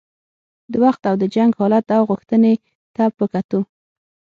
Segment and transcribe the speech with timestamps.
[0.71, 2.53] د وخت او د جنګ حالت او غوښتنې
[2.95, 3.59] ته په کتو.